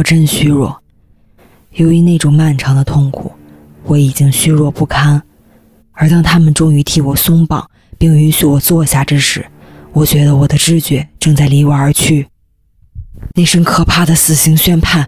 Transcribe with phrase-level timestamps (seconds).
[0.00, 0.82] 我真虚弱。
[1.72, 3.30] 由于那种漫长的痛苦，
[3.84, 5.22] 我已经虚弱不堪。
[5.92, 9.46] 而当他们终于替我松绑，并允许我坐下之时，
[9.92, 12.26] 我觉得我的知觉正在离我而去。
[13.34, 15.06] 那声可怕的死刑宣判，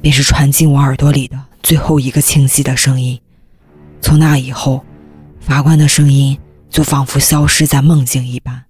[0.00, 3.16] 便是传进我耳朵里的最后一个清晰的声音。
[4.00, 4.84] 从那以后，
[5.38, 6.36] 法官的声音
[6.68, 8.64] 就仿佛消失在梦境一般。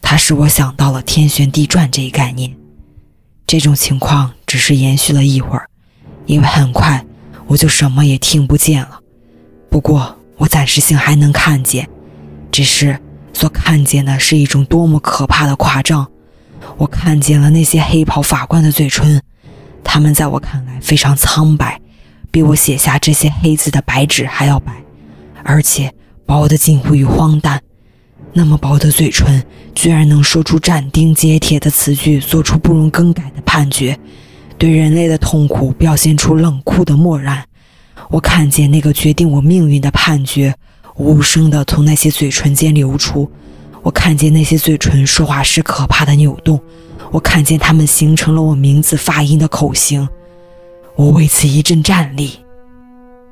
[0.00, 2.56] 它使我想到了天旋地转这一概念。
[3.46, 5.68] 这种情况只是延续了一会儿，
[6.24, 7.04] 因为很快
[7.46, 8.98] 我就什么也听不见了。
[9.70, 11.86] 不过我暂时性还能看见，
[12.50, 12.98] 只是
[13.34, 16.08] 所看见的是一种多么可怕的夸张。
[16.78, 19.22] 我看见了那些黑袍法官的嘴唇，
[19.84, 21.78] 他们在我看来非常苍白，
[22.30, 24.72] 比我写下这些黑字的白纸还要白，
[25.44, 25.92] 而且
[26.24, 27.62] 薄得近乎于荒诞。
[28.32, 29.44] 那么薄的嘴唇，
[29.74, 33.98] 居然能说出斩钉截铁的词句，做出不容更改的判决，
[34.58, 37.42] 对人类的痛苦表现出冷酷的漠然。
[38.10, 40.54] 我看见那个决定我命运的判决，
[40.96, 43.30] 无声地从那些嘴唇间流出。
[43.82, 46.60] 我看见那些嘴唇说话时可怕的扭动，
[47.12, 50.06] 我看见它们形成了我名字发音的口型。
[50.96, 52.32] 我为此一阵战栗，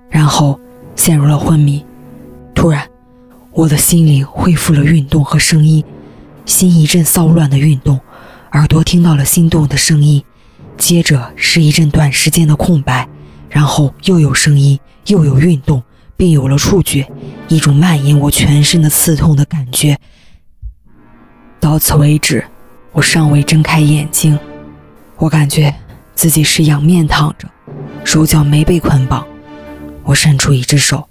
[0.08, 0.58] 然后
[0.94, 1.84] 陷入了昏迷。
[2.54, 2.88] 突然，
[3.50, 5.82] 我的心灵恢复了运动和声音，
[6.44, 7.98] 心一阵骚乱的运动，
[8.52, 10.22] 耳朵听到了心动的声音，
[10.78, 13.08] 接着是一阵短时间的空白，
[13.48, 15.82] 然后又有声音，又有运动，
[16.16, 17.06] 并有了触觉，
[17.48, 19.98] 一种蔓延我全身的刺痛的感觉。
[21.58, 22.44] 到此为止，
[22.92, 24.38] 我尚未睁开眼睛。
[25.16, 25.74] 我感觉
[26.14, 27.48] 自己是仰面躺着，
[28.04, 29.26] 手脚没被捆绑。
[30.04, 31.08] 我伸出一只手，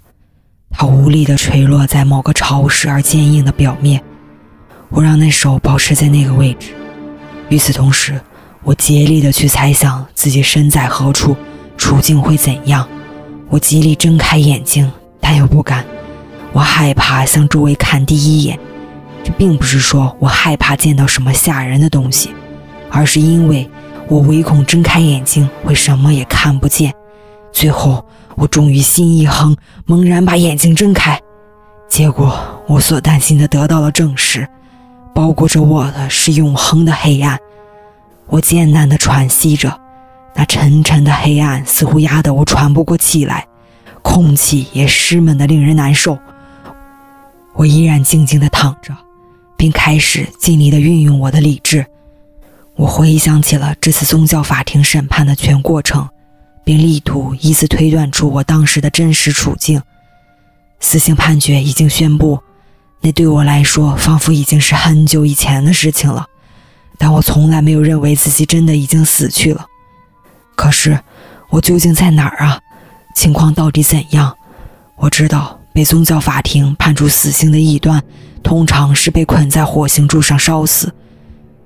[0.70, 4.02] 它无力地垂落在某个潮湿而坚硬的表面。
[4.88, 6.68] 我让那手保持在那个位置。
[7.48, 8.20] 与此同时，
[8.66, 11.36] 我竭力地去猜想自己身在何处，
[11.76, 12.84] 处境会怎样。
[13.48, 15.84] 我极力睁开眼睛，但又不敢。
[16.52, 18.58] 我害怕向周围看第一眼。
[19.22, 22.30] 这并不是说我害怕见到什么吓人的东西，
[22.90, 23.70] 而是因为
[24.08, 26.92] 我唯恐睁开眼睛会什么也看不见。
[27.52, 28.04] 最后，
[28.34, 31.20] 我终于心一横，猛然把眼睛睁开，
[31.88, 34.44] 结果我所担心的得到了证实：
[35.14, 37.38] 包裹着我的是永恒的黑暗。
[38.28, 39.80] 我艰难地喘息着，
[40.34, 43.46] 那沉沉的黑暗似乎压得我喘不过气来，
[44.02, 46.18] 空气也湿闷得令人难受。
[47.54, 48.94] 我依然静静地躺着。
[49.56, 51.86] 并开始尽力地运用我的理智。
[52.74, 56.06] 我回想起了这次宗教法庭审判的全过程，
[56.62, 59.80] 并力图依次推断出我当时的真实处境。
[60.78, 62.38] 死刑判决已经宣布，
[63.00, 66.26] 那对我来说仿佛已经是很久以前的事情了。
[66.98, 69.66] 但我从来没有认为自己真的已经死去了。
[70.54, 70.98] 可是，
[71.50, 72.58] 我究竟在哪儿啊？
[73.14, 74.34] 情况到底怎样？
[74.96, 78.02] 我知道，被宗教法庭判处死刑的异端。
[78.42, 80.94] 通常是被捆在火刑柱上烧死，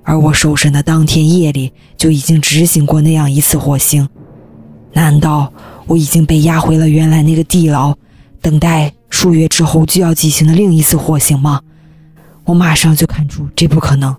[0.03, 4.09] 而我受审的当天夜里就已经执行过那样一次火刑。
[4.91, 5.53] 难道
[5.85, 7.95] 我已经被押回了原来那个地牢，
[8.41, 11.61] 等待数月之后就要进行的另一次火刑吗？
[12.45, 14.15] 我马上就看出这不可能。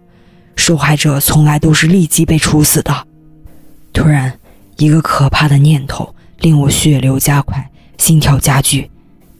[0.57, 3.07] 受害者从来都是立即被处死的。
[3.93, 4.33] 突然，
[4.77, 8.91] 一个可怕的念头令我血流加快，心跳加剧，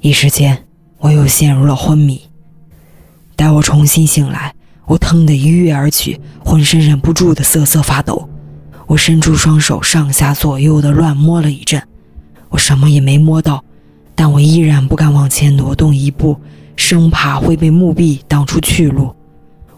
[0.01, 0.65] 一时间
[0.99, 2.21] 我又陷入了昏迷。
[3.35, 4.55] 待我重新醒来，
[4.87, 8.29] 我腾的一跃而起，浑身忍不住的瑟瑟发抖。
[8.87, 11.83] 我伸出双手，上下左右的乱摸了一阵，
[12.51, 13.65] 我什么也没摸到，
[14.15, 16.39] 但我依然不敢往前挪动一步，
[16.77, 19.15] 生怕会被墓壁挡出去路。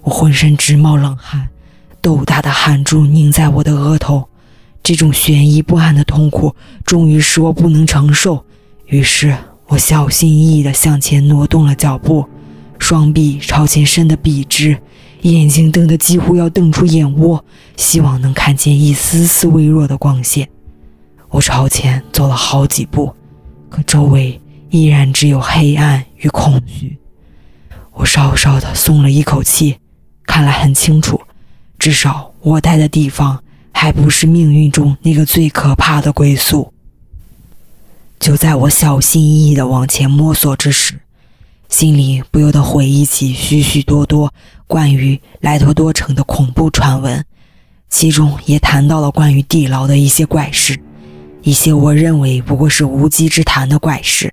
[0.05, 1.49] 我浑身直冒冷汗，
[2.01, 4.29] 豆大的汗珠凝在我的额头。
[4.83, 6.55] 这种悬疑不安的痛苦
[6.85, 8.45] 终于使我不能承受，
[8.87, 9.35] 于是
[9.69, 12.29] 我小心翼翼地向前挪动了脚步。
[12.79, 14.77] 双臂朝前伸得笔直，
[15.23, 17.43] 眼睛瞪得几乎要瞪出眼窝，
[17.79, 20.47] 希望能看见一丝丝微弱的光线。
[21.31, 23.15] 我朝前走了好几步，
[23.71, 24.39] 可周围
[24.69, 26.99] 依然只有黑暗与恐惧。
[27.93, 29.79] 我稍稍的松了一口气，
[30.27, 31.21] 看来很清楚，
[31.79, 33.43] 至少我待的地方
[33.73, 36.73] 还不是命运中那个最可怕的归宿。
[38.19, 40.99] 就在我小心翼翼地往前摸索之时，
[41.69, 44.33] 心里不由得回忆起许许多多
[44.67, 47.23] 关于莱托多城的恐怖传闻，
[47.91, 50.79] 其中也谈到了关于地牢的一些怪事，
[51.43, 54.33] 一些我认为不过是无稽之谈的怪事，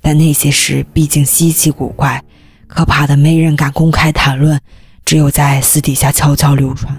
[0.00, 2.22] 但那些事毕竟稀奇古怪，
[2.66, 4.58] 可怕的没人敢公开谈论，
[5.06, 6.94] 只有在私底下悄悄流传。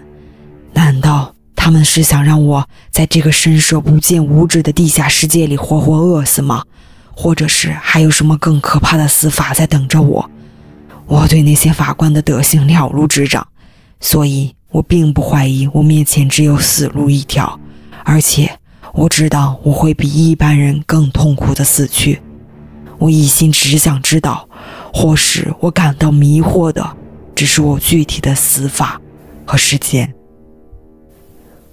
[0.74, 6.64] 难道他们是想让我在这个伸手不见五指的地下世界里活活饿死吗？
[7.14, 10.30] 或者是还有什么更可怕的死法在等着我？
[11.06, 13.46] 我对那些法官的德行了如指掌，
[14.00, 17.60] 所以我并不怀疑我面前只有死路一条，
[18.06, 18.60] 而且
[18.94, 22.22] 我知道我会比一般人更痛苦的死去。
[23.00, 24.48] 我一心只想知道，
[24.94, 26.96] 或是我感到迷惑的，
[27.38, 29.00] 只是我具体的死法
[29.46, 30.12] 和时间。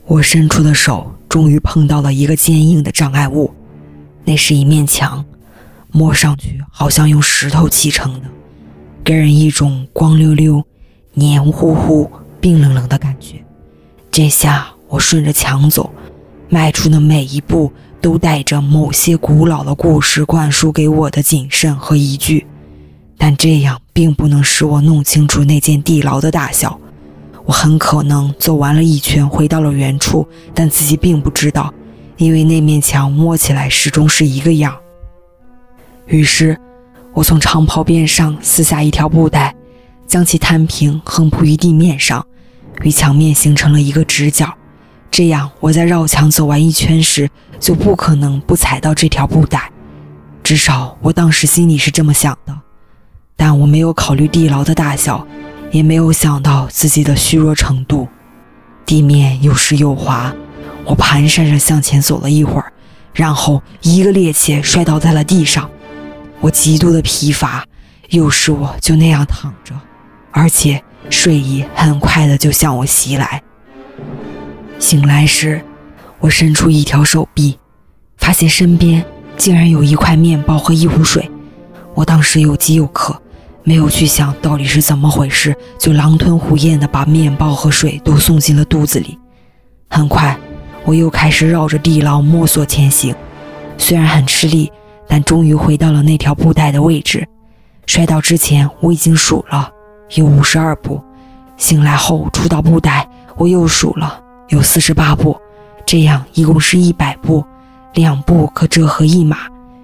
[0.05, 3.51] 我伸出的手终于碰到了一个坚硬的障碍物，
[4.27, 5.25] 那是一面墙，
[5.91, 8.27] 摸上去好像用石头砌成的。
[9.03, 10.63] 给人一种光溜溜、
[11.15, 12.11] 黏糊糊、
[12.43, 13.43] 冰冷冷的感觉。
[14.11, 15.91] 这下我顺着墙走，
[16.51, 17.73] 迈出的每一步
[18.03, 22.47] 都带着某些古老的故事灌输给我的谨慎和依据。
[23.17, 26.79] 但这样并不能使我弄清楚那间地牢的大小。
[27.45, 31.73] 我很可能走完了一圈，回到了原处，但自己并不知道，
[32.17, 34.77] 因为那面墙摸起来始终是一个样。
[36.07, 36.59] 于是。
[37.15, 39.55] 我从长袍边上撕下一条布带，
[40.05, 42.27] 将其摊平，横铺于地面上，
[42.83, 44.53] 与墙面形成了一个直角。
[45.13, 47.31] 这样，我在绕墙走完一圈时，
[47.61, 49.71] 就不可能不踩到这条布带。
[50.43, 52.64] 至少我当时心里是这么想的。
[53.37, 55.27] 但我没有考虑地牢的大小，
[55.71, 58.09] 也没有想到自己的虚弱程度。
[58.87, 60.33] 地面又湿又滑，
[60.85, 62.73] 我蹒跚着向前走了一会儿，
[63.13, 65.69] 然后一个趔趄摔倒在了地上。
[66.41, 67.65] 我极度的疲乏，
[68.11, 69.75] 又是我就那样躺着，
[70.31, 73.43] 而且睡意很快的就向我袭来。
[74.79, 75.65] 醒来时，
[76.21, 77.59] 我伸出一条手臂，
[78.19, 79.03] 发现身边
[79.39, 81.31] 竟然有一块面包和一壶水。
[81.95, 83.19] 我当时又饥又渴，
[83.65, 89.19] 没有去想到底是怎么回事，就狼吞虎咽的把面包和水都送进了肚子里。
[89.91, 90.39] 很快，
[90.85, 93.15] 我又开始绕着地牢摸索前行，
[93.77, 94.71] 虽然很吃力。
[95.07, 97.29] 但终于回到了那条布带的位置。
[97.87, 99.71] 摔倒之前，我已经数了，
[100.15, 100.99] 有五十二步。
[101.59, 103.07] 醒来后触到布带，
[103.37, 104.19] 我又数了，
[104.49, 105.39] 有四十八步。
[105.85, 107.45] 这样一共是一百步，
[107.93, 109.37] 两步可折合一码。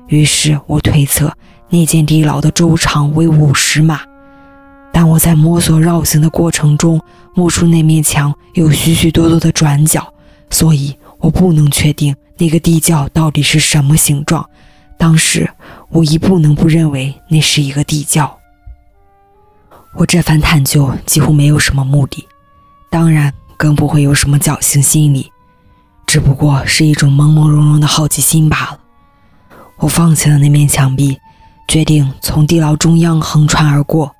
[0.07, 1.31] 于是我推测
[1.71, 4.01] 那间地牢的周长为五十码。
[4.93, 7.01] 但我在摸索绕行的过程中，
[7.35, 10.13] 摸出那面墙有许许多多的转角，
[10.51, 14.45] 所以我不能确定那个地窖到底是什么形状。
[14.99, 15.49] 当时
[15.89, 18.37] 我一不能不认为那是一个地窖。
[19.95, 22.27] 我这番探究几乎没有什么目的，
[22.91, 25.31] 当然更不会有什么侥幸心理，
[26.07, 28.79] 只不过是一种朦朦胧胧的好奇心罢了。
[29.79, 31.17] 我放弃了那面墙壁，
[31.71, 34.13] 决定从地牢中央横穿而过。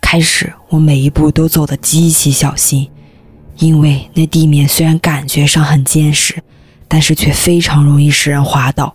[0.00, 2.88] 开始我每一步都走得极其小心，
[3.58, 6.40] 因为那地面虽然感觉上很坚实，
[6.86, 8.94] 但是却非常容易使人滑倒。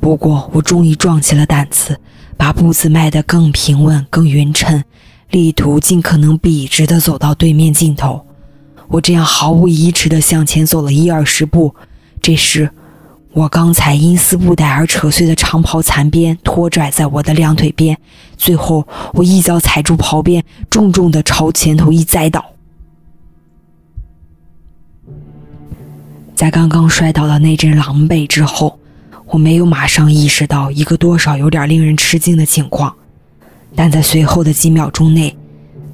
[0.00, 2.00] 不过，我终于壮起了胆子，
[2.36, 4.82] 把步子迈得更平稳、更匀称，
[5.30, 8.26] 力图尽可能笔直地走到对面尽头。
[8.88, 11.76] 我这样毫无疑迟地向前走了一二十步。
[12.20, 12.68] 这时，
[13.32, 17.96] 我刚才因撕布带而扯碎的长袍残边拖拽在我的两腿边，
[18.36, 22.44] 最后我一脚踩住袍边，重重的朝前头一栽倒。
[26.34, 28.78] 在刚刚摔倒的那阵狼狈之后。
[29.28, 32.94] 我没有马上意识到一个多少有点令人吃惊的情况，
[33.74, 35.34] 但在随后的几秒钟内，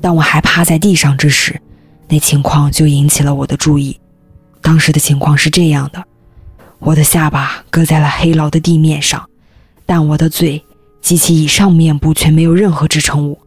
[0.00, 1.60] 当我还趴在地上之时，
[2.08, 3.96] 那情况就引起了我的注意。
[4.60, 6.04] 当时的情况是这样的：
[6.80, 9.28] 我的下巴搁在了黑牢的地面上，
[9.84, 10.62] 但我的嘴
[11.00, 13.38] 及其以上面部却没有任何支撑物，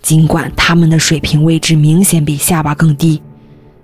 [0.00, 3.20] 尽管它们的水平位置明显比下巴更低。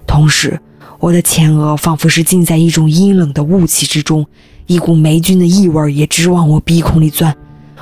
[0.06, 0.60] 同时，
[1.00, 4.26] 我的前额仿佛是浸在一种阴冷的雾气之中。
[4.68, 7.36] 一股霉菌的异味也直往我鼻孔里钻，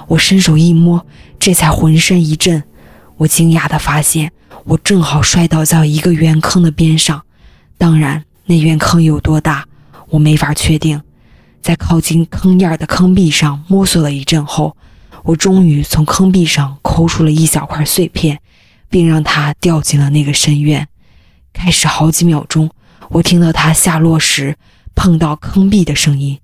[0.09, 1.05] 我伸手一摸，
[1.39, 2.63] 这才浑身一震。
[3.19, 4.33] 我惊讶地发现，
[4.65, 7.23] 我正好摔倒在一个圆坑的边上。
[7.77, 9.67] 当然，那圆坑有多大，
[10.09, 11.01] 我没法确定。
[11.61, 14.77] 在靠近坑沿的坑壁上摸索了一阵后，
[15.23, 18.39] 我终于从坑壁上抠出了一小块碎片，
[18.89, 20.87] 并让它掉进了那个深渊。
[21.53, 22.71] 开始好几秒钟，
[23.11, 24.57] 我听到它下落时
[24.95, 26.39] 碰到坑壁的声音。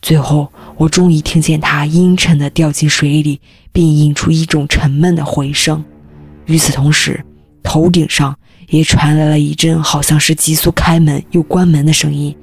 [0.00, 3.40] 最后，我终于听见它阴沉地掉进水里，
[3.72, 5.84] 并引出一种沉闷的回声。
[6.46, 7.24] 与此同时，
[7.62, 8.34] 头顶上
[8.68, 12.34] 也传来了一阵好像是急速开门又关门的声音。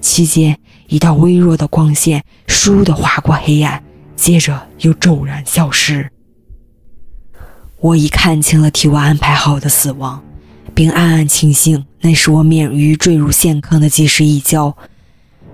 [0.00, 3.82] 期间，一道微弱的光线“倏”地划过黑暗，
[4.14, 6.10] 接着又骤然消失。
[7.80, 10.22] 我已看清了替我安排好的死亡，
[10.74, 14.76] 并暗暗庆幸那是我免于坠入陷坑的及时一跤。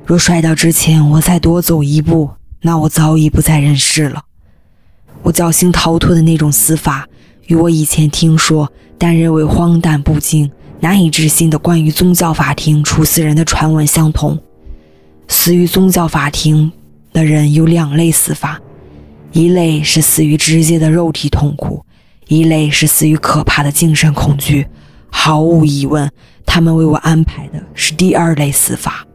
[0.04, 4.22] 若摔倒之前我再多走一步，那我早已不在人世了。
[5.22, 7.06] 我侥幸逃脱的那种死法，
[7.46, 14.40] 与我以前听说但认为荒诞不经、难以置信的关于宗教法庭处死人的传闻相同。
[15.28, 16.70] 死于宗教法庭
[17.12, 18.60] 的人有两类死法，
[19.32, 21.84] 一类是死于直接的肉体痛苦，
[22.28, 24.66] 一类是死于可怕的精神恐惧。
[25.10, 26.10] 毫无疑问，
[26.46, 29.06] 他们为我安排的是第二类死法。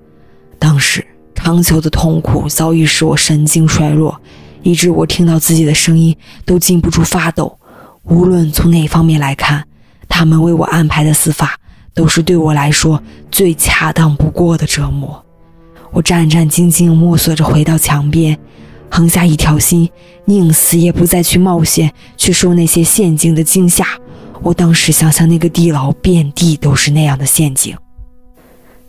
[0.60, 4.20] 当时长久的痛苦早已使我神经衰弱，
[4.64, 7.58] 以致我听到自己的声音都禁不住发抖。
[8.04, 9.64] 无论从哪方面来看，
[10.08, 11.60] 他们为我安排的死法
[11.94, 15.24] 都是对我来说最恰当不过的折磨。
[15.92, 18.38] 我战战兢兢摸索着回到墙边，
[18.90, 19.90] 横下一条心，
[20.26, 23.86] 宁死也不再去冒险，去受那些陷阱的惊吓。
[24.42, 27.76] 我当时想象那个地牢遍地都是那样的陷阱，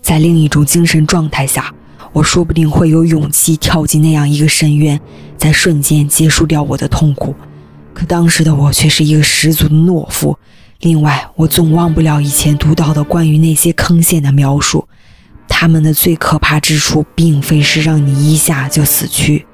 [0.03, 1.73] 在另一种精神状态下，
[2.13, 5.01] 我说不定会有勇气跳进那样一个深渊，
[5.37, 7.35] 在瞬间结束掉我的痛苦。
[7.95, 10.37] 可当时的我却是一个十足的懦夫。
[10.81, 14.87] 另外，我总忘不了以前读到的关于那些坑陷的描述，
[15.49, 19.47] 他们的最可怕之处，并非是让你一下就死去。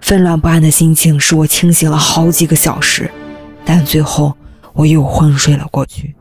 [0.00, 3.10] 纷乱不安的心情使我清醒了好几个小时，
[3.64, 4.34] 但最后。
[4.76, 6.14] 我又昏睡了过去。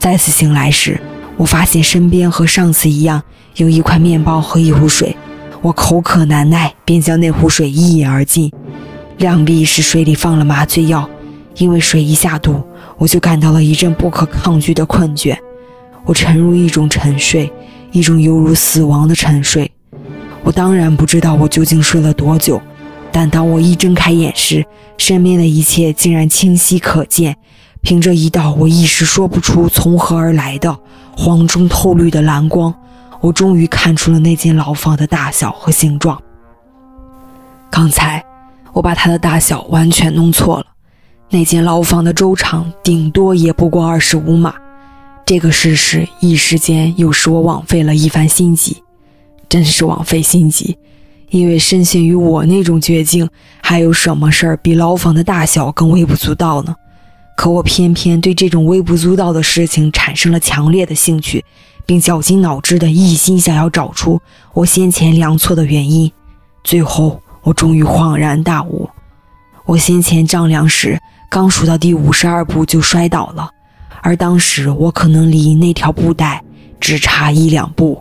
[0.00, 1.00] 再次醒来时，
[1.36, 3.22] 我发现身边和上次一样
[3.54, 5.16] 有一块面包和一壶水。
[5.62, 8.52] 我口渴难耐，便将那壶水一饮而尽。
[9.18, 11.08] 量必是水里放了麻醉药，
[11.58, 12.60] 因为水一下肚，
[12.98, 15.38] 我就感到了一阵不可抗拒的困倦。
[16.04, 17.48] 我沉入一种沉睡，
[17.96, 19.72] 一种犹如死亡的沉睡。
[20.44, 22.60] 我当然不知道我究竟睡了多久。
[23.10, 24.62] 但当我一睁开眼时，
[24.98, 27.34] 身边的一切竟然清晰可见。
[27.80, 30.76] 凭着一道我一时说不出从何而来的
[31.16, 32.74] 黄中透绿的蓝光，
[33.22, 36.20] 我终于看出了那间牢房的大小和形状。
[37.70, 38.22] 刚才
[38.74, 40.66] 我把它的大小完全弄错了，
[41.30, 44.54] 那间牢房的周长顶多也不过二十五码。
[45.26, 48.80] 这个事实一时间又使我枉费了一番心机，
[49.48, 50.78] 真是枉费心机。
[51.30, 53.28] 因为深陷于我那种绝境，
[53.60, 56.72] 还有什么事儿比牢房的大小更微不足道呢？
[57.36, 61.44] 可我偏偏对这种微不足道的事情产生了强烈的兴趣，
[61.84, 64.20] 并绞尽脑汁的一心想要找出
[64.54, 66.10] 我先前量错的原因。
[66.62, 68.88] 最后，我终于恍然大悟：
[69.66, 70.96] 我先前丈量时，
[71.28, 73.50] 刚数到第五十二步就摔倒了，
[74.06, 76.40] 而当时我可能离那条布带
[76.78, 78.00] 只差一两步。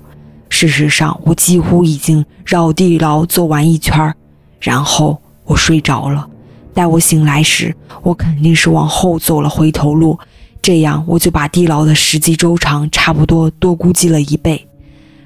[0.49, 4.13] 事实上，我几乎已经绕地牢走完一圈儿，
[4.59, 6.29] 然后我睡着了。
[6.75, 10.19] 待我醒来时，我肯定是往后走了回头路，
[10.61, 14.67] 这样我就把地牢的实际周长差不多多估计了一倍。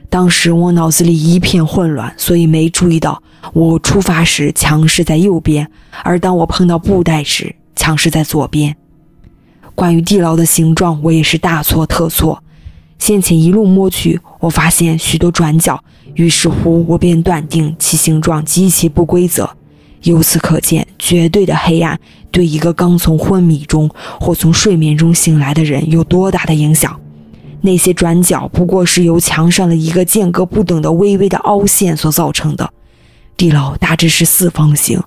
[0.09, 3.21] 当时我脑子里一片混乱，所以没注意到
[3.51, 5.69] 我出发时墙是在右边，
[6.05, 8.77] 而当我碰到布袋时，墙是在左边。
[9.79, 12.43] 关于地牢的形状，我也是大错特错。
[12.97, 15.81] 先前一路摸去，我发现许多转角，
[16.15, 19.49] 于是乎我便断定其形状极其不规则。
[20.03, 21.97] 由此可见，绝对的黑暗
[22.29, 26.99] 对一个刚从昏迷中或从睡眠中醒来的人有多大的影响。
[27.61, 32.69] 那些转角不过是由墙上的一个间隔不等的微微的凹陷所造成的。
[33.37, 35.01] 地牢大致是四方形，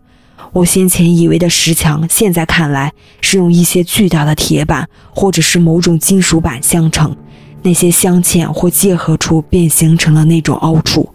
[0.52, 2.92] 我先前以为的石墙，现在看来
[3.22, 7.16] 是用一些巨大的铁板或者是某种金属板相成。
[7.62, 11.08] 那些镶嵌或结合处便形成了那种凹处。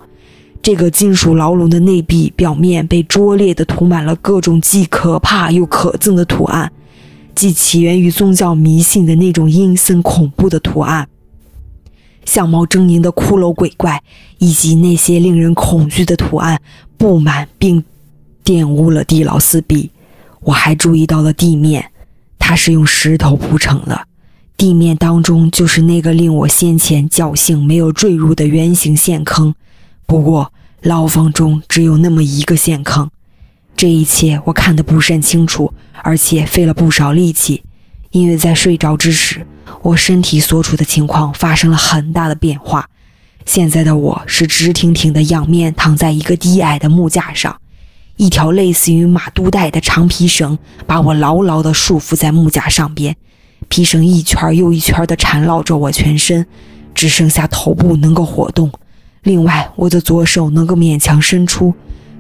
[0.62, 6.72] 这个金属牢笼的内壁表面被拙劣地涂满了各种既可怕又可憎的图案，
[7.36, 11.08] 既起源于宗教迷信的那种阴森恐怖的图案，
[12.25, 14.01] 相貌狰狞的骷髅鬼怪，
[14.39, 16.60] 以及那些令人恐惧的图案，
[16.98, 17.84] 布满并
[18.48, 19.92] 玷污了地牢四壁。
[20.39, 21.92] 我还注意到了地面，
[22.39, 24.08] 它是用石头铺成的。
[24.56, 29.54] 地面当中就是那个令我先前侥幸没有坠入的圆形陷坑，
[30.06, 33.12] 不过牢房中只有那么一个陷坑。
[33.75, 37.63] 这一切我看得不甚清楚，而且费了不少力气，
[38.12, 39.46] 因为在睡着之时，
[39.82, 42.89] 我身体所处的情况发生了很大的变化。
[43.46, 47.60] 现在的我是直挺挺的仰面躺在一个低矮的木架上，
[48.17, 53.15] 一条类似于马肚带的长皮绳把我牢牢地束缚在木架上边。
[53.69, 56.45] 皮绳一圈又一圈地缠绕着我全身，
[56.93, 58.71] 只剩下头部能够活动。
[59.24, 61.74] 另外，我的左手能够勉强伸出，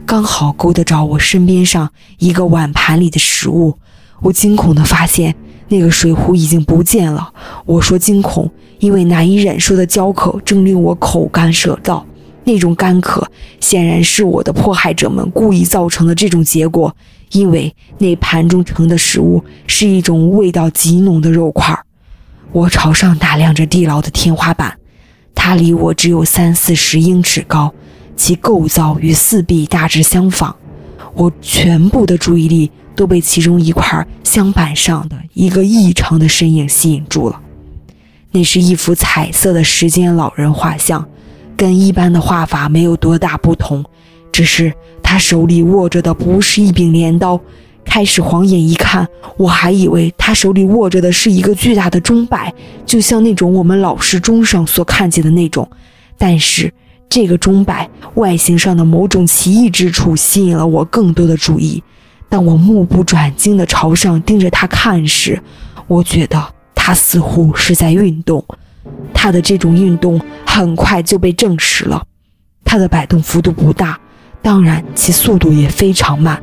[0.05, 1.89] 刚好够得着我身边上
[2.19, 3.77] 一个碗盘里的食物。
[4.19, 5.33] 我惊恐地发现
[5.69, 7.31] 那个水壶已经不见了。
[7.65, 12.03] 我说惊恐，因为难以忍受的焦渴正令我口干舌燥。
[12.47, 16.95] 那种干渴显然是我的迫害者们故意造成的这种结果，
[17.33, 21.77] 因为那盘中盛的食物是一种味道极浓的肉块。
[22.53, 24.79] 我朝上打量着地牢的天花板，
[25.35, 27.73] 它离我只有三四十英尺高，
[28.15, 30.55] 其构造与四壁大致相仿。
[31.13, 37.41] 我全部的注意力都被其中一块镶板上的一个异常的身影吸引住了。
[38.31, 41.05] 那是一幅彩色的时间老人画像。
[41.57, 43.83] 跟一般的画法没有多大不同，
[44.31, 44.71] 只是
[45.01, 47.37] 他手里握着的不是一柄镰刀。
[47.83, 52.53] 开始晃眼一看，我还以为他手里握着的是一个巨大的钟摆，
[52.85, 55.67] 就像那种我们老式钟上所看见的那种。
[56.17, 56.71] 但是
[57.07, 61.81] 这个钟摆外形上的某种奇异之处吸引了我更多的注意。
[62.27, 65.41] 当我目不转睛地朝上盯着他看时，
[65.87, 66.45] 我觉得
[66.75, 68.43] 他似乎是在运动。
[69.13, 72.03] 他的这种运动很快就被证实了，
[72.63, 73.99] 他的摆动幅度不大，
[74.41, 76.41] 当然其速度也非常慢。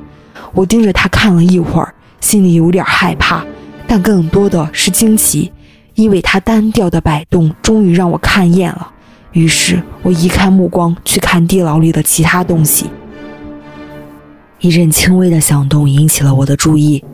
[0.52, 3.44] 我盯着他看了一会儿，心里有点害怕，
[3.86, 5.52] 但更多的是惊奇，
[5.94, 8.90] 因为他单调的摆动终于让我看厌了。
[9.32, 12.86] 于是我移开目光去看地牢里的其他东西。
[14.60, 17.04] 一阵轻微的响动引起了我的注意，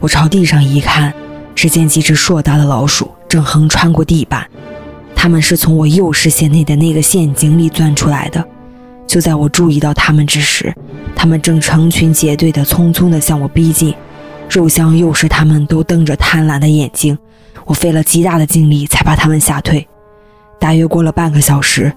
[0.00, 1.12] 我朝地上一看，
[1.54, 4.48] 只见几只硕大的老鼠正横穿过地板。
[5.14, 8.44] 他们是从我右视线内的那个陷阱里钻出来的。
[9.06, 10.74] 就在我注意到他们之时，
[11.14, 13.94] 他们正成群结队地匆匆地向我逼近。
[14.48, 17.18] 肉香又是他们都瞪着贪婪的眼睛。
[17.64, 19.86] 我费了极大的精力才把他们吓退。
[20.58, 21.92] 大约过了半个小时，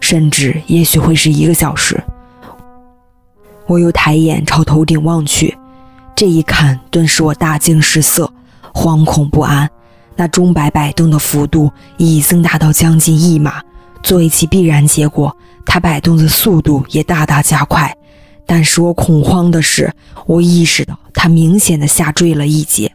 [0.00, 1.98] 甚至也许会是一个小时，
[3.66, 5.56] 我又抬眼朝头顶望去。
[6.14, 8.30] 这一看，顿时我大惊失色，
[8.72, 9.68] 惶恐不安。
[10.16, 13.62] 那钟摆摆动的幅度已增大到将近一码，
[14.02, 17.94] 作为其必然结果，它摆动的速度也大大加快。
[18.46, 19.92] 但使我恐慌的是，
[20.24, 22.90] 我意识到它明显的下坠了一截。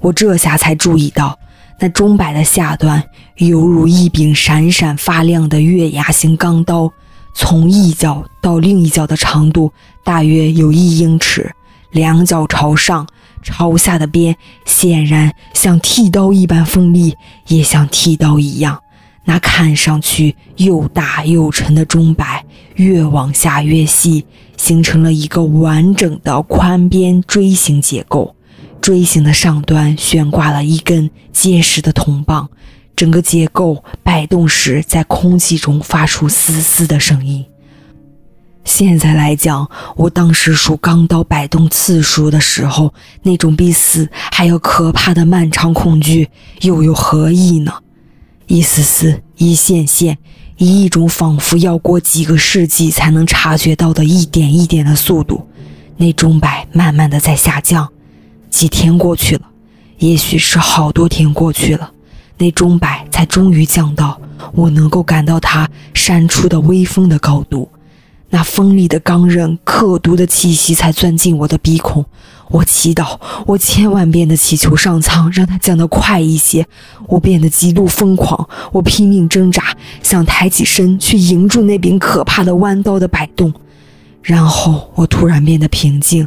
[0.00, 1.38] 我这下才注意到，
[1.80, 3.02] 那钟摆的下端
[3.36, 6.92] 犹如一柄闪闪发亮的月牙形钢刀，
[7.34, 9.72] 从一角到另一角的长度
[10.04, 11.50] 大约有一英尺，
[11.92, 13.06] 两角朝上。
[13.42, 17.14] 朝下的边显然像剃刀一般锋利，
[17.46, 18.80] 也像剃刀一样。
[19.24, 22.44] 那看上去又大又沉的钟摆，
[22.76, 24.24] 越往下越细，
[24.56, 28.34] 形成了一个完整的宽边锥形结构。
[28.80, 32.48] 锥形的上端悬挂了一根结实的铜棒，
[32.96, 37.44] 整个结构摆动时在空气中发出嘶嘶的声音。
[38.68, 46.28] 现在来讲，我当时数钢刀摆动次数的时候，那种比死还要可怕的漫长恐惧
[46.60, 47.72] 又有何意呢？
[48.46, 50.18] 一丝丝，一线线，
[50.58, 55.48] 以一种仿佛要过几个世纪才能察觉到的一点一点的速度，
[55.96, 57.88] 那钟摆慢慢的在下降。
[58.50, 59.42] 几天过去了，
[59.96, 61.90] 也许是好多天过去了，
[62.36, 64.20] 那钟摆才终于降到
[64.52, 67.66] 我能够感到它扇出的微风的高度。
[68.30, 72.04] 那锋利的钢刃、刻毒的气息才钻进我的鼻孔。
[72.50, 76.66] 我祈祷，我千万遍的祈求上苍，让它降得快一些。
[77.06, 83.52] 我变得极度疯狂，我拼命挣扎，想抬起身去迎住那柄可怕的弯刀的摆动。
[84.22, 86.26] 然后我突然变得平静，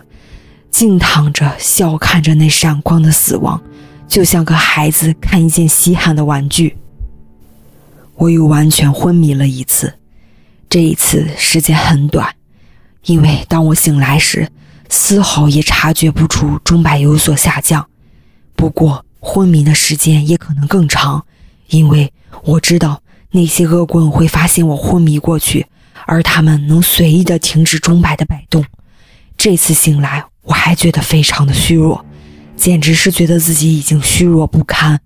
[0.70, 3.60] 静躺着，笑看着那闪光的死亡，
[4.08, 6.78] 就像个孩子看一件稀罕的玩具。
[8.16, 9.94] 我又完全昏迷了一次。
[10.72, 12.34] 这一次时间很短，
[13.04, 14.50] 因为当我醒来时，
[14.88, 17.86] 丝毫也察觉不出钟摆有所下降。
[18.56, 21.26] 不过昏迷的时间也可能更长，
[21.68, 22.14] 因为
[22.46, 25.68] 我知道那些恶棍会发现我昏迷过去，
[26.06, 28.64] 而他们能随意的停止钟摆的摆动。
[29.36, 32.06] 这次醒来，我还觉得非常的虚弱，
[32.56, 35.02] 简直是觉得自己已经虚弱不堪，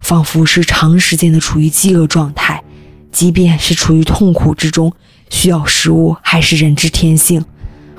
[0.00, 2.64] 仿佛是长时间的处于饥饿状态。
[3.12, 4.94] 即便是处于痛苦之中，
[5.30, 7.42] 需要食物还是人之天性。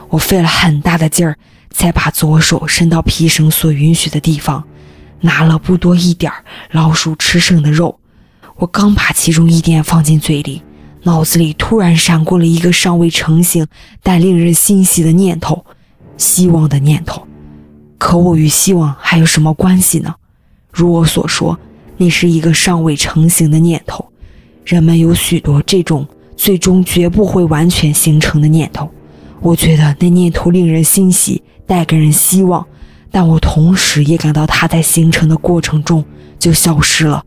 [0.09, 1.35] 我费了很大的劲儿，
[1.71, 4.63] 才把左手伸到皮绳所允许的地方，
[5.21, 6.31] 拿了不多一点
[6.71, 7.97] 老鼠吃剩的肉。
[8.57, 10.61] 我刚把其中一点放进嘴里，
[11.03, 13.65] 脑子里突然闪过了一个尚未成型
[14.03, 15.65] 但令人欣喜的念头——
[16.17, 17.25] 希望的念头。
[17.97, 20.13] 可我与希望还有什么关系呢？
[20.71, 21.57] 如我所说，
[21.97, 24.11] 那是一个尚未成型的念头。
[24.65, 26.07] 人们有许多这种
[26.41, 28.89] 最终绝不会完全形成的念头，
[29.41, 32.65] 我觉得那念头令人欣喜，带给人希望，
[33.11, 36.03] 但我同时也感到它在形成的过程中
[36.39, 37.23] 就消失了。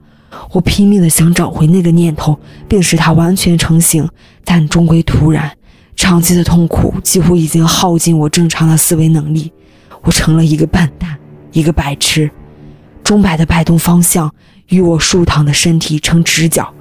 [0.51, 2.37] 我拼命的想找回那个念头，
[2.69, 4.05] 并使它完全成型，
[4.45, 5.49] 但终归突然，
[5.95, 9.53] 长期的痛苦几乎已经耗尽我正常的思维能力。
[10.03, 11.17] 我成了一个笨蛋，
[11.53, 12.29] 一个白痴。
[13.05, 14.29] 钟摆的摆动方向
[14.71, 16.75] 与我竖躺的身体成直角。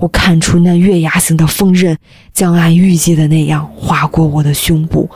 [0.00, 1.96] 我看出那月牙形的锋刃
[2.32, 5.08] 将按预计的那样划过我的胸部，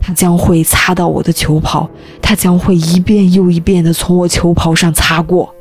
[0.00, 1.90] 它将会擦到我的球袍，
[2.22, 5.52] 它将会一遍又一遍地从我球袍上擦过。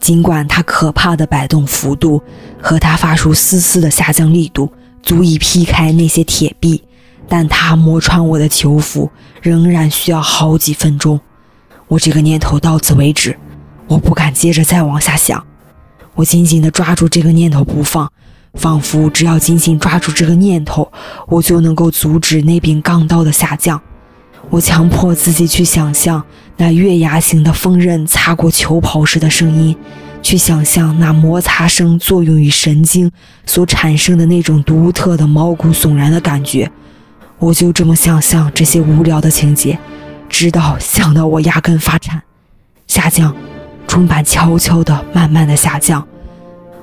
[0.00, 2.20] 尽管它可怕的摆动幅度
[2.60, 6.82] 和它发出丝丝的下降力度足以劈开那些铁壁，
[7.28, 9.08] 但它磨穿我的球服
[9.40, 11.20] 仍然需要好几分钟。
[11.86, 13.38] 我这个念头到此为止，
[13.86, 15.46] 我不敢接着再往下想。
[16.14, 18.10] 我紧紧地抓住这个念头不放，
[18.54, 20.90] 仿佛只要紧紧抓住这个念头，
[21.26, 23.80] 我就能够阻止那柄钢刀的下降。
[24.50, 26.22] 我强迫自己去想象
[26.58, 29.74] 那月牙形的锋刃擦过球袍时的声音，
[30.22, 33.10] 去想象那摩擦声作用于神经
[33.46, 36.70] 所产生的那种独特的毛骨悚然的感觉。
[37.38, 39.78] 我就这么想象这些无聊的情节，
[40.28, 42.22] 直到想到我牙根发颤，
[42.86, 43.34] 下降。
[43.86, 46.04] 钟摆悄悄地、慢慢地下降，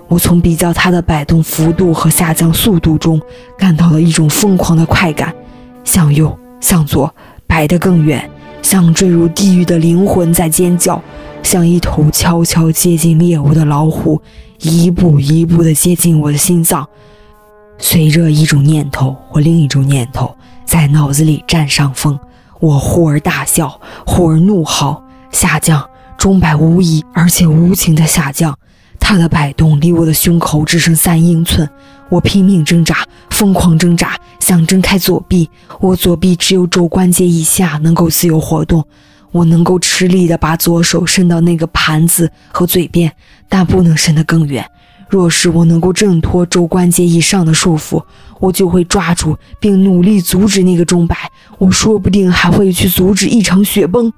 [0.08, 3.22] 我从比较它的摆动幅度和下降速度中
[3.58, 5.34] 感到了一种疯狂的快感。
[5.84, 7.14] 向右，向左，
[7.46, 8.30] 摆得更远，
[8.62, 11.02] 像坠入地狱的灵魂在尖叫，
[11.44, 14.22] 像一头悄悄接近猎物的老虎，
[14.60, 16.88] 一步一步地接近我的心脏。
[17.78, 20.34] 随着一种念头或另一种念头
[20.66, 22.18] 在脑子里占上风，
[22.60, 25.84] 我忽而大笑，忽而怒嚎，下降。
[26.22, 28.56] 钟摆无疑而且无情的下降，
[29.00, 31.68] 它的摆动离我的胸口只剩三英寸。
[32.10, 35.50] 我拼命挣扎，疯狂挣扎，想睁开左臂。
[35.80, 38.86] 我左臂只有肘关节以下能够自由活动。
[39.32, 43.12] 我能够吃力地把左手伸到那个盘子和嘴边，
[43.50, 44.64] 但不能伸得更远。
[45.10, 48.00] 若是我能够挣脱肘关节以上的束缚，
[48.40, 51.18] 我就会抓住并努力阻止那个钟摆。
[51.58, 54.14] 我说不定还会去阻止一场雪崩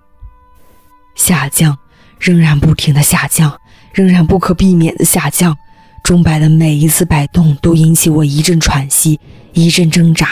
[1.15, 1.77] 下降。
[2.23, 3.51] 仍然不停的下降，
[3.91, 5.57] 仍然不可避免的下降。
[6.01, 9.19] 钟摆的每一次摆动都引起我一阵喘息，
[9.51, 10.25] 一阵挣扎；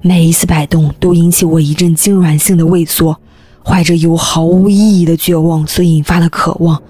[0.00, 3.20] 每一次摆动都引起我一阵痉挛性的畏缩。
[3.62, 6.82] 怀着由毫无意义的绝望所引发的渴望，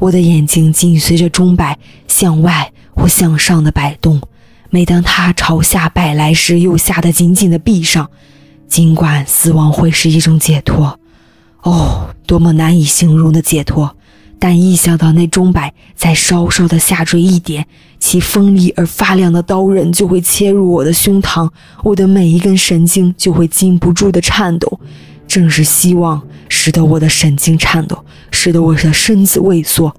[0.00, 4.20] 我的眼睛紧随着钟摆向外或向上的摆动。
[4.70, 8.10] 每当它朝下摆来时，又吓得紧紧的闭上。
[8.66, 10.98] 尽管死亡会是一种解脱，
[11.62, 13.96] 哦，多么难以形容的解脱！
[14.40, 17.66] 但一想到那钟摆再稍稍的下坠一点，
[17.98, 21.48] 其锋利而发亮的刀刃就会切入我的胸膛，
[21.84, 24.80] 我的每一根神经就会禁不住的颤抖。
[25.28, 29.94] 正是希望使得我的神经颤抖，使得我的身子畏缩。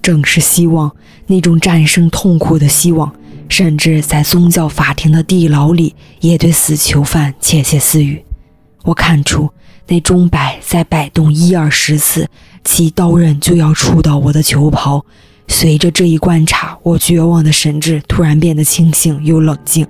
[0.00, 0.90] 正是希望
[1.26, 3.12] 那种战胜痛苦的希望，
[3.48, 8.22] 甚至在宗教法庭的地牢里也对死囚犯窃窃私语。
[8.84, 9.50] 我看出
[9.88, 12.28] 那钟摆在摆动一二十次。
[12.64, 15.04] 其刀刃就要触到我的球袍。
[15.48, 19.86] 随着这一观察，我绝望的神智突然变得清醒又冷静。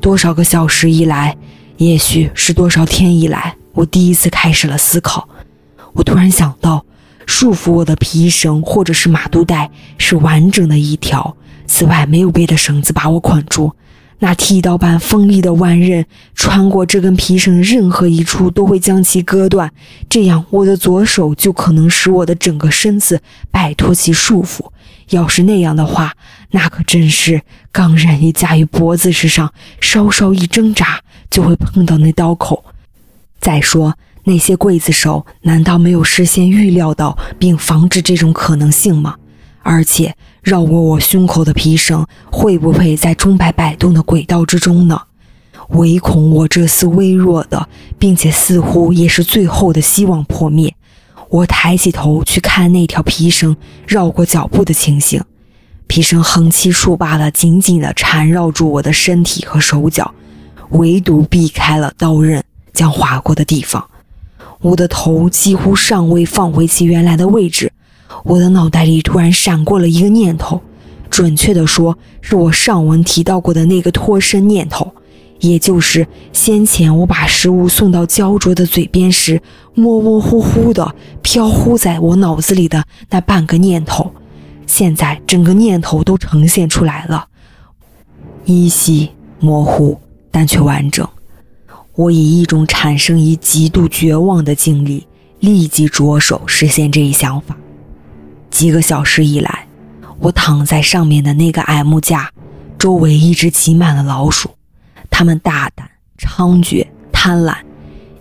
[0.00, 1.36] 多少个小时以来，
[1.76, 5.28] 也许是多少天以来，我第一次开始了思考。
[5.92, 6.82] 我突然想到，
[7.26, 11.36] 束缚我的皮绳或者是马肚带是完整的一条，
[11.66, 13.70] 此外没有别的绳子把我捆住。
[14.20, 16.04] 那剃刀般锋利的弯刃
[16.34, 19.72] 穿过这根皮绳任何一处都会将其割断，
[20.08, 24.70] 这样我的左手就可能使我的整个身子摆脱其束缚。
[25.10, 26.12] 要是那样的话，
[26.50, 31.00] 那可真是钢刃一架于脖子之上，稍稍一挣扎
[31.30, 32.64] 就会碰到那刀口。
[33.40, 39.14] 再说，那些刽子手难道没有事先预料到并防止这种可能性吗？
[39.62, 40.16] 而且。
[40.42, 45.02] 绕过我胸口的皮绳会不会在钟摆摆动的轨道之中呢？
[45.70, 50.74] 唯恐我这丝微弱的，并且似乎也是最后的希望破灭。
[51.28, 53.54] 我抬起头去看那条皮绳
[53.86, 55.22] 绕过脚步的情形，
[55.86, 60.14] 皮绳横七竖八的紧紧地缠绕住我的身体和手脚，
[60.70, 63.86] 唯独避开了刀刃将划过的地方。
[64.60, 67.70] 我的头几乎尚未放回其原来的位置。
[68.24, 70.60] 我的脑袋里突然闪过了一个念头，
[71.10, 74.92] 准确地说，是我上文提到过的那个脱身念头，
[75.40, 79.40] 也就是先前我把食物送到焦灼的嘴边时，
[79.74, 84.12] 模模糊糊的飘忽在我脑子里的那半个念头。
[84.66, 87.26] 现在整个念头都呈现出来了，
[88.44, 89.98] 依稀模糊，
[90.30, 91.08] 但却完整。
[91.94, 95.06] 我以一种产生于极度绝望的经历。
[95.40, 97.56] 立即着手实现这一想法。
[98.50, 99.66] 几个小时以来，
[100.18, 102.30] 我躺在上面的那个矮木架，
[102.78, 104.50] 周围一直挤满了老鼠，
[105.10, 107.54] 它们大胆、猖獗、贪婪，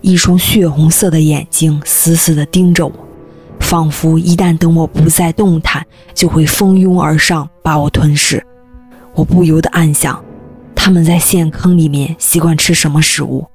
[0.01, 2.93] 一双血红色的眼睛死死地盯着我，
[3.59, 8.45] 仿佛一旦等我不再动弹，就会蜂拥而上把我吞噬。
[9.15, 10.23] 我不由得暗想，
[10.75, 13.47] 他们在陷坑里面习惯吃什么食物？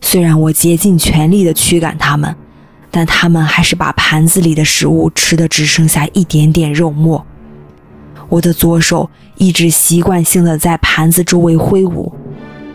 [0.00, 2.34] 虽然我竭尽全力地驱赶他们。
[2.90, 7.24] 但他们还是把盘子里的食物吃的只剩下一点点肉末。
[8.28, 12.12] 我的左手一直习惯性的在盘子周围挥舞，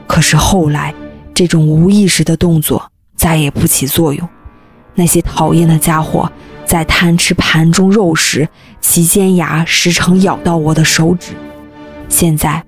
[0.07, 0.93] 可是后来
[1.33, 4.27] 这种无意识的动作再也不起作用。
[4.93, 6.31] 那些讨厌的家伙
[6.65, 8.47] 在贪吃盘中肉时，
[8.79, 11.33] 其尖牙时常咬到我的手指。
[12.07, 12.63] 现在，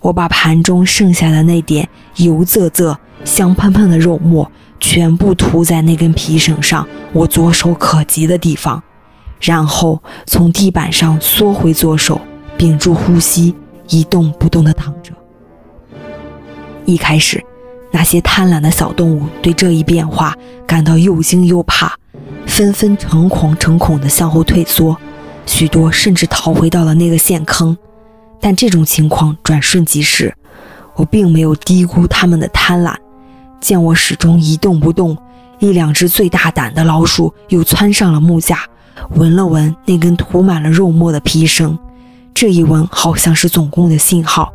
[0.00, 4.50] 我把盘中剩下的那点油滋滋、香喷喷的肉末。
[4.82, 8.82] 全部涂在那根皮绳上，我左手可及的地方，
[9.40, 12.20] 然后从地板上缩回左手，
[12.58, 13.54] 屏住呼吸，
[13.88, 15.12] 一动不动地躺着。
[16.84, 17.42] 一开始，
[17.92, 21.94] 那些贪婪的小动物对这一变化感到又惊又怕，
[22.44, 24.96] 纷纷诚惶诚恐地向后退缩，
[25.46, 27.74] 许多甚至逃回到了那个陷坑。
[28.40, 30.34] 但这种情况转瞬即逝，
[30.96, 32.92] 我并没有低估他们的贪婪。
[33.62, 35.16] 见我始终一动不动，
[35.60, 38.58] 一两只最大胆的老鼠又窜上了木架，
[39.10, 41.78] 闻了闻那根涂满了肉末的皮绳。
[42.34, 44.52] 这一闻好像是总攻的信号，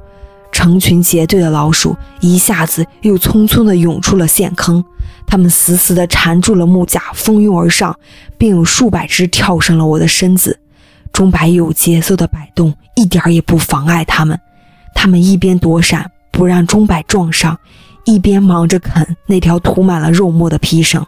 [0.51, 4.83] 成群结队的老鼠一下子又匆匆地涌出了陷坑。
[5.25, 7.97] 它们死死地缠住了木架，蜂拥而上，
[8.37, 10.59] 并有数百只跳上了我的身子。
[11.13, 14.37] 钟摆有节奏的摆动，一点也不妨碍它们。
[14.93, 17.57] 它们一边躲闪，不让钟摆撞上。
[18.07, 21.05] 一边忙着啃那条涂满了肉末的皮绳，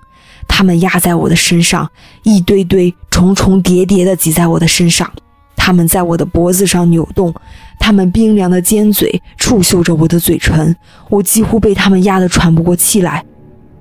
[0.49, 1.89] 它们压在我的身上，
[2.23, 5.09] 一堆堆、重重叠叠地挤在我的身上。
[5.55, 7.33] 它们在我的脖子上扭动，
[7.79, 10.75] 它们冰凉的尖嘴触嗅着我的嘴唇，
[11.09, 13.23] 我几乎被它们压得喘不过气来。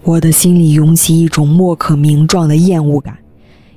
[0.05, 3.19] 我的心里涌起一种莫可名状的厌恶感，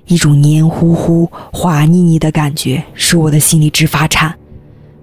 [0.06, 4.36] 一种黏糊糊、滑腻腻的感觉使我的心里直发颤。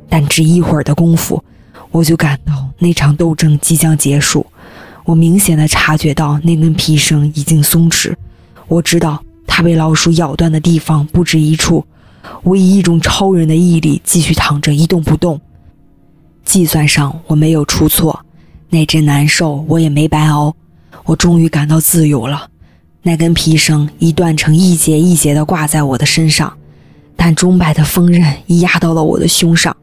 [0.08, 1.42] 但只一会儿的功夫。
[1.90, 4.46] 我就感到那场斗争即将结束，
[5.04, 8.14] 我明显的察觉到那根皮绳已经松弛，
[8.66, 11.84] 我知道它被老鼠咬断的地方不止一处。
[12.42, 15.40] 我以一种超人的毅力继续躺着一动不动。
[16.44, 18.24] 计算上我没有出错，
[18.68, 20.54] 那阵难受我也没白熬，
[21.04, 22.48] 我终于感到自由了。
[23.02, 26.52] 那根皮绳已断成一节一节的挂在我的身上，
[27.16, 29.74] 但钟摆的锋刃已压到了我的胸上。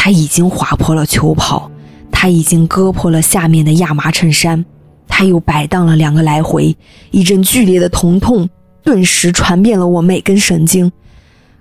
[0.00, 1.68] 他已经划破了球袍，
[2.12, 4.64] 他已经割破了下面的亚麻衬衫，
[5.08, 6.74] 他又摆荡了两个来回，
[7.10, 8.48] 一阵剧烈的疼痛
[8.84, 10.90] 顿时传遍了我每根神经。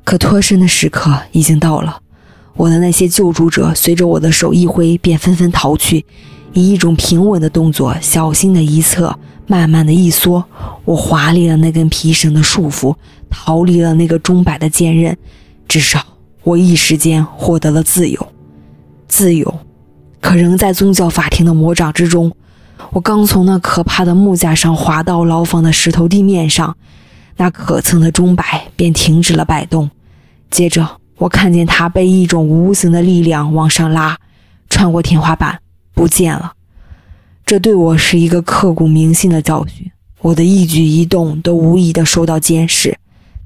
[0.04, 2.00] 可脱身的时刻已经到了，
[2.56, 6.06] 我的那些救助者随着我的手一挥，便纷纷逃去，
[6.54, 10.46] 以一种平稳的动作，小心的一侧，慢慢的一缩，
[10.86, 12.96] 我划离了那根皮绳的束缚，
[13.32, 15.18] 逃离了那个钟摆的坚韧，
[15.68, 16.00] 至少。
[16.48, 18.26] 我一时间获得了自由，
[19.06, 19.60] 自由，
[20.22, 22.32] 可仍在宗教法庭的魔掌之中。
[22.92, 26.78] 我刚从那可怕的木架上滑到牢房的石头地面上，
[27.36, 29.92] 那可憎的钟摆便停止了摆动。
[30.50, 34.18] 接着，我看见它被一种无形的力量往上拉，
[34.70, 35.60] 穿过天花板，
[35.94, 36.54] 不见了。
[37.46, 39.92] 这对我是一个刻骨铭心的教训。
[40.22, 42.98] 我的一举一动都无疑地受到监视。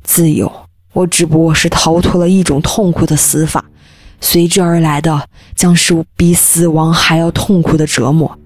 [0.03, 0.51] 自由。
[0.93, 3.63] 我只不过是逃脱了一种痛苦的死法，
[4.19, 8.38] 随之而来的将是比死亡还要痛苦的折磨。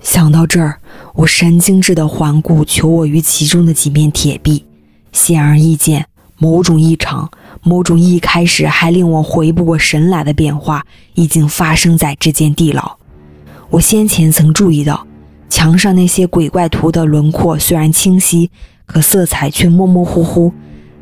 [0.00, 0.78] 想到这儿，
[1.14, 4.64] 我神经质地环顾求我于其中的几面铁壁，
[5.12, 6.06] 显而易见，
[6.38, 7.30] 某种异常，
[7.62, 12.98] 某种一开始还令我回不过神来的变化，已经发生在这间地牢。
[13.70, 15.06] 我先前曾注意到，
[15.48, 18.50] 墙上那些鬼怪图的轮廓虽然清晰，
[18.84, 20.52] 可色彩却模模糊糊。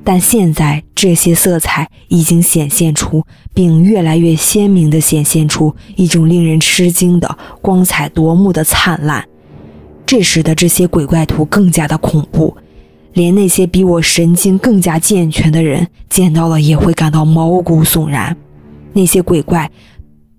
[0.03, 9.25] 但现在这些色彩已经显现出，并越来越鲜明地显现出一种令人吃惊的光彩夺目的灿烂，
[10.07, 12.57] 这使得这些鬼怪图更加的恐怖，
[13.13, 18.37] 连那些比我神经更加健全的人见到了也会感到毛骨悚然。
[18.93, 19.71] 那些鬼怪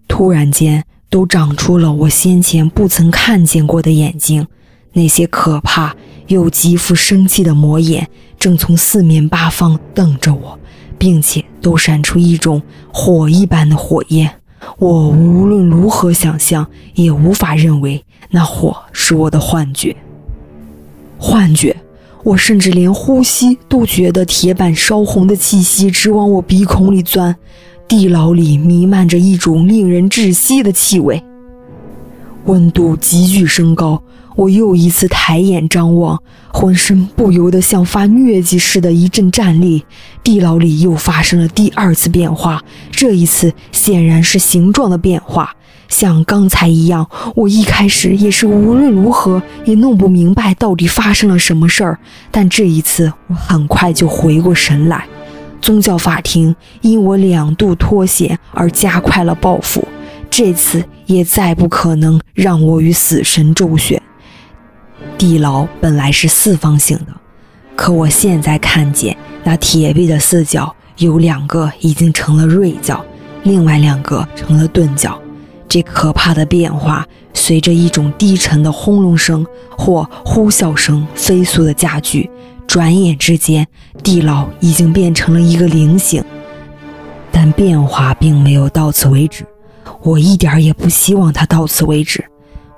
[0.07, 4.47] 突然间都长出了我先前不曾看见过的眼睛，
[4.93, 5.95] 那些可怕。
[6.31, 8.07] 又极富生气的魔眼
[8.39, 10.57] 正从四面八方瞪着我，
[10.97, 12.61] 并且都闪出一种
[12.93, 14.31] 火一般的火焰。
[14.77, 19.93] 我无论如何想象，也无法认为那火是我的幻觉。
[21.17, 21.75] 幻觉，
[22.23, 27.35] 我甚至连呼吸都觉得铁板烧红的气息直往我鼻孔里钻，
[27.87, 31.21] 地牢里弥漫着一种令人窒息的气味，
[32.45, 34.01] 温度急剧升高。
[34.41, 36.19] 我又一次抬眼张望，
[36.51, 39.85] 浑身不由得像发疟疾似的一阵战栗。
[40.23, 45.55] 地牢里又发生了第二次变化，这一次显然是形状的变化。
[45.89, 51.99] 像刚才一样，我一开始也是无论如何也弄不明白到底发生了什么事儿。
[52.31, 55.05] 但这一次，我很快就回过神来。
[55.61, 59.87] 宗教法庭因我两度脱险而加快了报复，
[60.31, 64.01] 这次也再不可能让我与死神周旋。
[65.21, 67.13] 地牢本来是四方形的，
[67.75, 73.05] 可我现在看见那铁壁的四角有两个已经成了锐角，
[73.43, 75.21] 另外两个成了钝角。
[75.69, 77.05] 这可怕的变化，
[77.35, 79.45] 随着一种低沉的轰隆声
[79.77, 82.27] 或呼啸声飞速的加剧。
[82.65, 83.67] 转眼之间，
[84.01, 86.23] 地牢已经变成了一个菱形。
[87.31, 89.45] 但变化并没有到此为止，
[90.01, 92.25] 我一点也不希望它到此为止。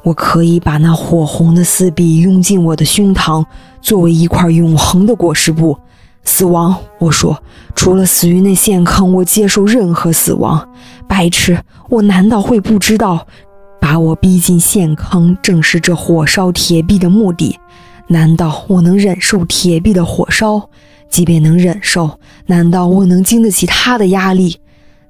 [0.04, 3.46] 我可以把那火红的四壁拥进我的胸膛，
[3.82, 5.78] 作为一块永恒的裹尸布。
[6.26, 7.42] 死亡，我说，
[7.76, 10.68] 除了死于那陷坑，我接受任何死亡。
[11.08, 11.58] 白痴，
[11.90, 13.28] 我难道会不知道，
[13.82, 17.58] 把我逼进陷坑正是这火烧铁壁的目的？
[18.08, 20.70] 难道我能忍受铁壁的火烧？
[21.10, 24.58] 即便能忍受，难道我能经得起它的压力？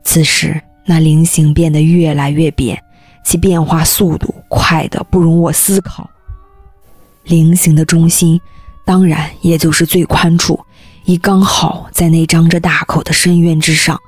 [0.04, 2.83] 此时，那菱形变得越来越扁，
[3.24, 6.10] 其变化速度快得不容我思考。
[7.24, 8.40] 菱形的中心，
[8.86, 10.60] 当然也就是最宽处。
[11.06, 14.00] 已刚好在那张着大口的深渊之上，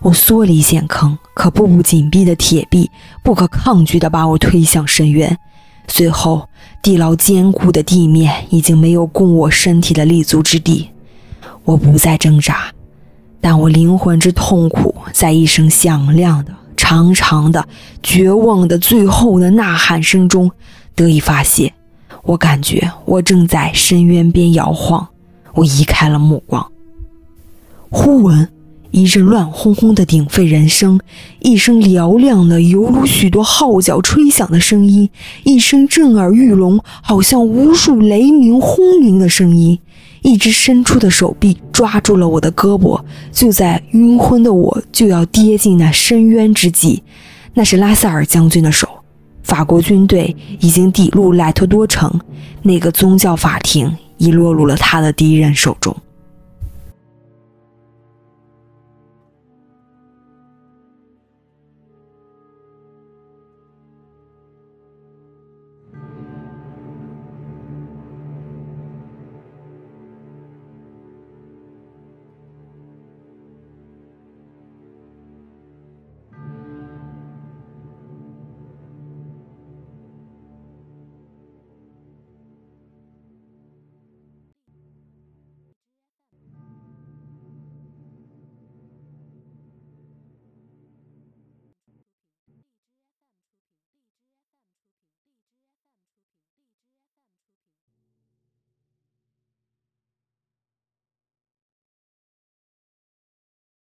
[0.00, 2.90] 我缩离陷坑，可步步紧逼的铁壁
[3.24, 5.36] 不可抗拒地把我推向深渊。
[5.88, 6.48] 随后，
[6.82, 10.88] 地牢坚固的地面已经没有供我身体的立足之地。
[11.64, 12.72] 我不再挣扎，
[13.40, 17.66] 但我灵魂之痛苦在一声响亮的、长长的、
[18.02, 20.50] 绝望的最后的呐喊声中
[20.94, 21.72] 得以发泄。
[22.22, 25.08] 我感觉我正在深渊边摇晃。
[25.54, 26.70] 我移开了目光，
[27.88, 28.46] 忽闻
[28.90, 31.00] 一阵乱哄哄的鼎沸人声，
[31.40, 35.08] 一声嘹亮的犹如许多号角吹响的声音，
[35.44, 39.78] 一声震耳欲聋，好像无数雷鸣轰鸣的声音。
[40.26, 47.00] 一只伸出的手臂抓住了我的胳膊，就在晕昏的我就要跌进那深渊之际，
[47.54, 48.88] 那是拉塞尔将军的手。
[49.44, 52.12] 法国军队已经抵入莱特多城，
[52.62, 53.96] 那个宗教法庭。
[54.18, 55.94] 已落入了他的敌人手中。